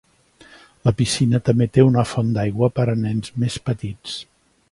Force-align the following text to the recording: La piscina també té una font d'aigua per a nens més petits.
La 0.87 0.93
piscina 1.01 1.41
també 1.49 1.67
té 1.77 1.85
una 1.89 2.07
font 2.13 2.33
d'aigua 2.39 2.71
per 2.79 2.89
a 2.95 2.97
nens 3.05 3.35
més 3.45 3.61
petits. 3.69 4.19